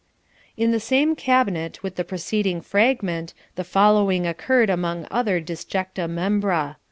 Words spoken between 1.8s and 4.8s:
with the preceding fragment, the following occurred